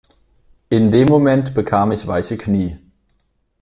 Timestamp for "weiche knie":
2.07-2.79